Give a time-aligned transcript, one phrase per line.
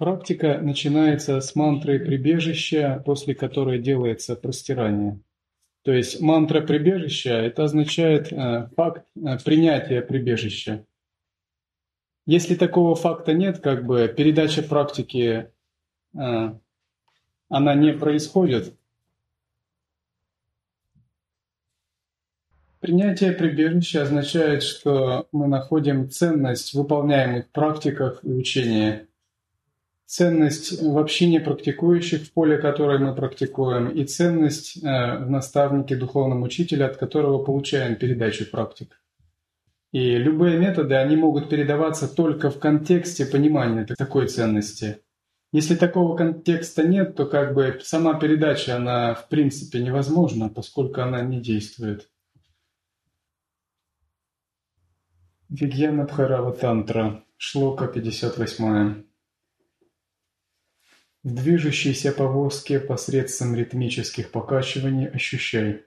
[0.00, 5.20] Практика начинается с мантры прибежища, после которой делается простирание.
[5.82, 10.86] То есть мантра прибежища– это означает э, факт э, принятия прибежища.
[12.24, 15.50] Если такого факта нет, как бы передача практики,
[16.14, 16.54] э,
[17.50, 18.74] она не происходит.
[22.78, 29.04] Принятие прибежища означает, что мы находим ценность в выполняемых практиках и учении–
[30.10, 36.42] ценность в общине практикующих, в поле которое мы практикуем, и ценность э, в наставнике, духовном
[36.42, 39.00] учителе, от которого получаем передачу практик.
[39.92, 44.98] И любые методы, они могут передаваться только в контексте понимания такой ценности.
[45.52, 51.22] Если такого контекста нет, то как бы сама передача, она в принципе невозможна, поскольку она
[51.22, 52.08] не действует.
[55.48, 59.09] Вигьяна Бхарава Тантра, шлока 58.
[61.22, 65.84] В движущейся повозке посредством ритмических покачиваний ощущай.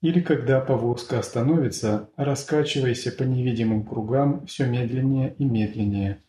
[0.00, 6.20] Или когда повозка остановится, раскачивайся по невидимым кругам все медленнее и медленнее.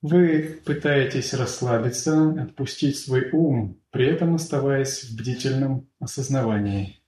[0.00, 6.98] Вы пытаетесь расслабиться, отпустить свой ум, при этом оставаясь в бдительном осознавании.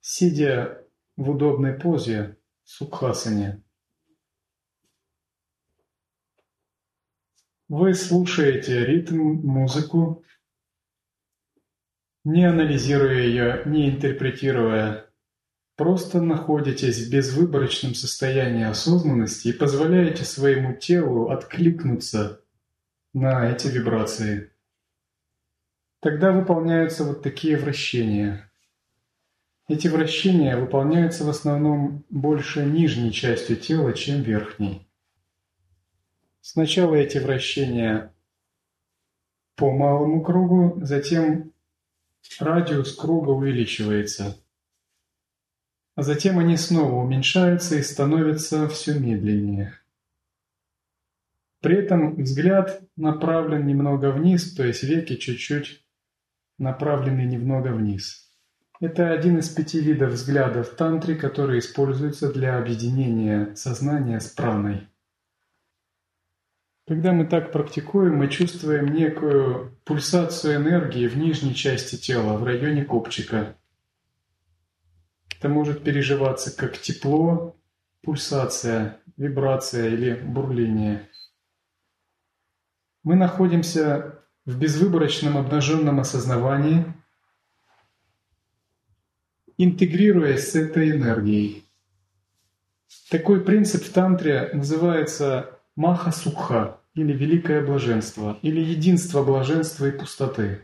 [0.00, 0.84] Сидя
[1.16, 3.62] в удобной позе, сукхасане,
[7.72, 10.22] Вы слушаете ритм, музыку,
[12.22, 15.10] не анализируя ее, не интерпретируя,
[15.76, 22.44] просто находитесь в безвыборочном состоянии осознанности и позволяете своему телу откликнуться
[23.14, 24.52] на эти вибрации.
[26.02, 28.52] Тогда выполняются вот такие вращения.
[29.66, 34.91] Эти вращения выполняются в основном больше нижней частью тела, чем верхней.
[36.44, 38.12] Сначала эти вращения
[39.54, 41.52] по малому кругу, затем
[42.40, 44.36] радиус круга увеличивается.
[45.94, 49.78] А затем они снова уменьшаются и становятся все медленнее.
[51.60, 55.86] При этом взгляд направлен немного вниз, то есть веки чуть-чуть
[56.58, 58.32] направлены немного вниз.
[58.80, 64.88] Это один из пяти видов взглядов в тантре, которые используются для объединения сознания с праной.
[66.92, 72.84] Когда мы так практикуем, мы чувствуем некую пульсацию энергии в нижней части тела, в районе
[72.84, 73.56] копчика.
[75.34, 77.56] Это может переживаться как тепло,
[78.02, 81.08] пульсация, вибрация или бурление.
[83.04, 86.84] Мы находимся в безвыборочном обнаженном осознавании,
[89.56, 91.64] интегрируясь с этой энергией.
[93.10, 100.62] Такой принцип в тантре называется Маха Сукха или Великое Блаженство, или Единство Блаженства и Пустоты.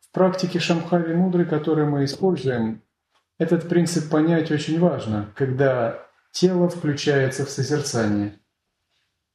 [0.00, 2.82] В практике Шамхави Мудры, которую мы используем,
[3.38, 8.38] этот принцип понять очень важно, когда тело включается в созерцание.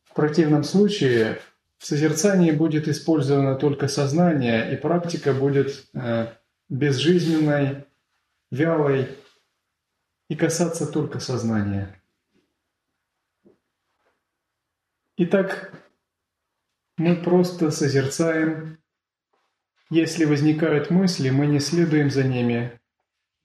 [0.04, 1.40] В противном случае
[1.78, 6.28] в созерцании будет использовано только сознание, и практика будет э,
[6.70, 7.86] безжизненной,
[8.52, 9.10] вялой
[10.30, 12.02] и касаться только сознания.
[15.18, 15.72] Итак,
[16.98, 18.80] мы просто созерцаем.
[19.90, 22.82] Если возникают мысли, мы не следуем за ними,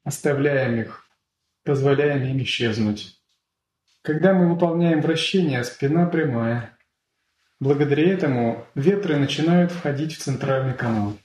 [0.02, 1.04] оставляем их,
[1.62, 3.22] позволяем им исчезнуть.
[4.02, 6.76] Когда мы выполняем вращение, спина прямая.
[7.60, 11.16] Благодаря этому ветры начинают входить в центральный канал.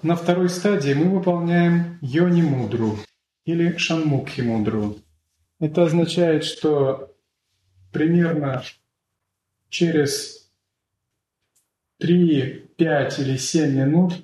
[0.00, 2.98] На второй стадии мы выполняем йони-мудру
[3.44, 5.00] или шанмукхи-мудру.
[5.58, 7.10] Это означает, что
[7.92, 8.62] примерно
[9.68, 10.50] через
[11.98, 14.14] 3, 5 или 7 минут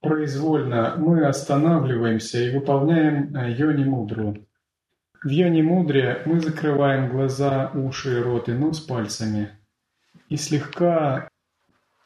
[0.00, 4.46] произвольно мы останавливаемся и выполняем э, йони-мудру.
[5.22, 9.50] В йони-мудре мы закрываем глаза, уши, рот и нос пальцами
[10.28, 11.28] и слегка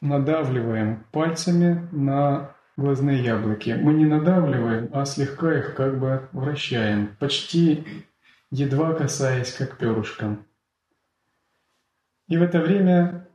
[0.00, 3.78] надавливаем пальцами на глазные яблоки.
[3.80, 7.84] Мы не надавливаем, а слегка их как бы вращаем, почти
[8.50, 10.46] едва касаясь как перышком.
[12.28, 13.28] И в это время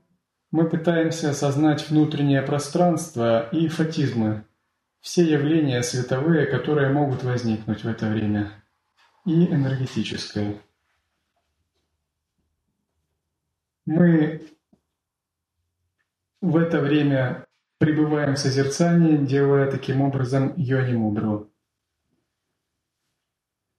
[0.51, 4.45] мы пытаемся осознать внутреннее пространство и фатизмы,
[5.01, 8.63] все явления световые, которые могут возникнуть в это время,
[9.25, 10.62] и энергетическое.
[13.85, 14.47] Мы
[16.41, 17.45] в это время
[17.77, 21.51] пребываем в созерцании, делая таким образом йони мудру.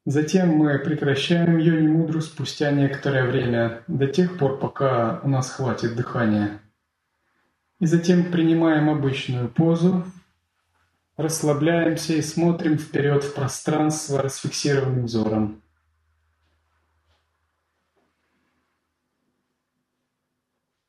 [0.09, 6.61] Затем мы прекращаем йони-мудру спустя некоторое время, до тех пор, пока у нас хватит дыхания.
[7.81, 10.05] И затем принимаем обычную позу,
[11.17, 15.61] расслабляемся и смотрим вперед в пространство расфиксированным взором.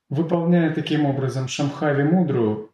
[0.10, 2.72] Выполняя таким образом Шамхави Мудру,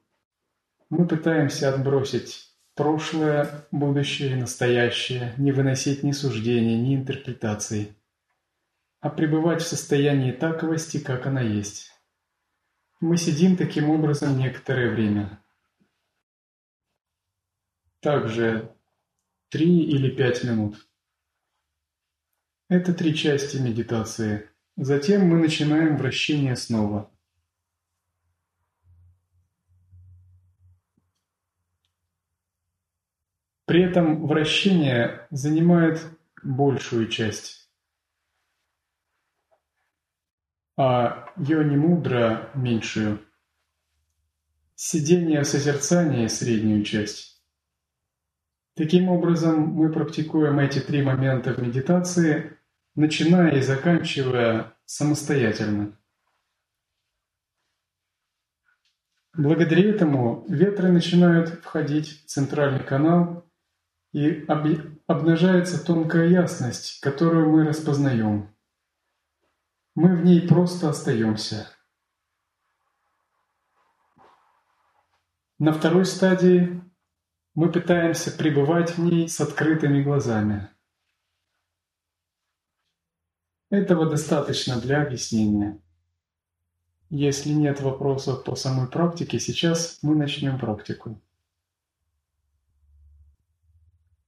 [0.90, 7.96] мы пытаемся отбросить прошлое, будущее и настоящее, не выносить ни суждений, ни интерпретаций,
[9.00, 11.92] а пребывать в состоянии таковости, как она есть.
[13.00, 15.40] Мы сидим таким образом некоторое время.
[18.00, 18.76] Также
[19.50, 20.88] три или пять минут.
[22.70, 24.50] Это три части медитации.
[24.76, 27.10] Затем мы начинаем вращение снова–
[33.74, 36.00] При этом вращение занимает
[36.44, 37.72] большую часть,
[40.78, 43.26] а йони-мудра– меньшую.
[44.76, 47.44] Сидение в созерцании– среднюю часть.
[48.76, 52.60] Таким образом, мы практикуем эти три момента в медитации,
[52.94, 55.98] начиная и заканчивая самостоятельно.
[59.36, 63.44] Благодаря этому ветры начинают входить в центральный канал
[64.14, 64.46] и
[65.08, 68.56] обнажается тонкая ясность, которую мы распознаем.
[69.96, 71.68] Мы в ней просто остаемся.
[75.60, 76.82] На второй стадии
[77.56, 80.70] мы пытаемся пребывать в ней с открытыми глазами.
[83.70, 85.80] Этого достаточно для объяснения.
[87.10, 91.20] Если нет вопросов по самой практике, сейчас мы начнем практику.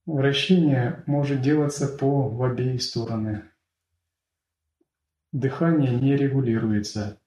[0.06, 3.42] Вращение может делаться по в обеи стороны.
[5.32, 7.20] Дыхание не регулируется.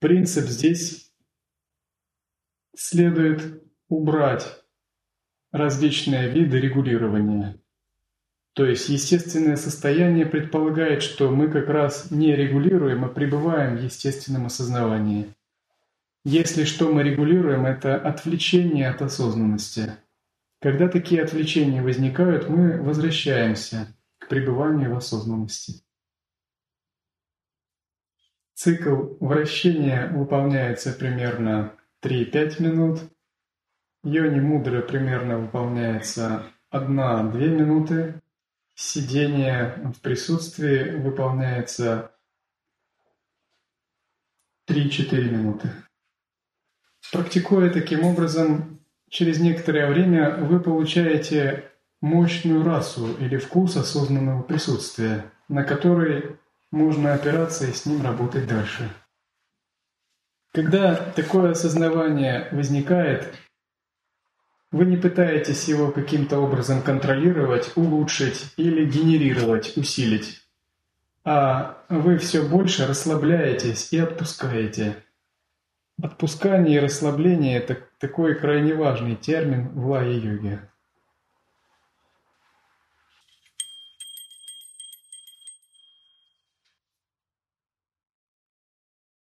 [0.00, 1.12] Принцип здесь
[2.74, 4.64] следует убрать
[5.52, 7.60] различные виды регулирования.
[8.54, 14.46] То есть естественное состояние предполагает, что мы как раз не регулируем, а пребываем в естественном
[14.46, 15.34] осознавании.
[16.24, 19.96] Если что мы регулируем, это отвлечение от осознанности–
[20.64, 25.84] когда такие отвлечения возникают, мы возвращаемся к пребыванию в осознанности.
[28.54, 33.00] Цикл вращения выполняется примерно 3-5 минут.
[34.04, 38.22] Йони мудра примерно выполняется 1-2 минуты.
[38.74, 42.10] Сидение в присутствии выполняется
[44.66, 45.68] 3-4 минуты.
[47.12, 48.74] Практикуя таким образом
[49.14, 51.70] через некоторое время вы получаете
[52.00, 56.36] мощную расу или вкус осознанного присутствия, на который
[56.72, 58.90] можно опираться и с ним работать дальше.
[60.52, 63.32] Когда такое осознавание возникает,
[64.72, 70.40] вы не пытаетесь его каким-то образом контролировать, улучшить или генерировать, усилить,
[71.22, 74.96] а вы все больше расслабляетесь и отпускаете–
[76.02, 80.68] Отпускание и расслабление– это такой крайне важный термин в лая-йоге.